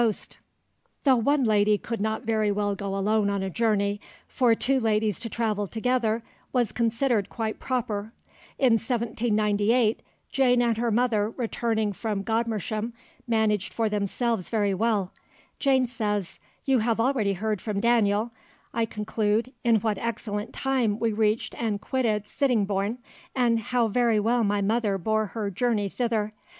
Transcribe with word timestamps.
[Illustration: 0.01 0.41
TRAVELLERS 1.03 1.27
ARRIVING 1.27 1.27
AT 1.27 1.27
'EAGLE 1.27 1.27
TAVERN,' 1.27 1.27
STRAND] 1.27 1.27
Though 1.27 1.29
one 1.29 1.59
lady 1.59 1.77
could 1.77 2.01
not 2.01 2.23
very 2.25 2.51
well 2.51 2.75
go 2.75 2.97
alone 2.97 3.29
on 3.29 3.43
a 3.43 3.49
journey, 3.51 4.01
for 4.27 4.55
two 4.55 4.79
ladies 4.79 5.19
to 5.19 5.29
travel 5.29 5.67
together 5.67 6.23
was 6.51 6.71
considered 6.71 7.29
quite 7.29 7.59
proper. 7.59 8.11
In 8.57 8.73
1798, 8.79 10.01
Jane 10.31 10.63
and 10.63 10.77
her 10.77 10.89
mother 10.89 11.29
returning 11.29 11.93
from 11.93 12.23
Godmersham 12.23 12.93
managed 13.27 13.75
for 13.75 13.89
themselves 13.89 14.49
very 14.49 14.73
well. 14.73 15.13
Jane 15.59 15.85
says, 15.85 16.39
"You 16.65 16.79
have 16.79 16.99
already 16.99 17.33
heard 17.33 17.61
from 17.61 17.79
Daniel, 17.79 18.31
I 18.73 18.85
conclude, 18.87 19.53
in 19.63 19.81
what 19.81 19.99
excellent 19.99 20.51
time 20.51 20.97
we 20.97 21.13
reached 21.13 21.53
and 21.61 21.79
quitted 21.79 22.25
Sittingbourne 22.25 22.97
and 23.35 23.59
how 23.59 23.87
very 23.87 24.19
well 24.19 24.43
my 24.43 24.63
mother 24.63 24.97
bore 24.97 25.27
her 25.27 25.51
journey 25.51 25.89
thither.... 25.89 26.33